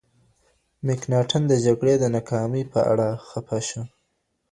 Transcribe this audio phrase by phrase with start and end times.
[0.87, 3.81] مکناتن د جګړې د ناکامۍ په اړه خپه شو.